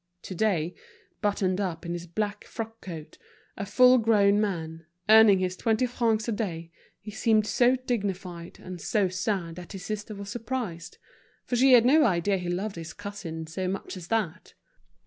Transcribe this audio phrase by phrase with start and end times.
[0.23, 0.73] Today,
[1.21, 3.19] buttoned up in his black frock coat,
[3.55, 8.81] a full grown man, earning his twenty francs a day, he seemed so dignified and
[8.81, 10.97] so sad that his sister was surprised,
[11.45, 14.55] for she had no idea he loved his cousin so much as that.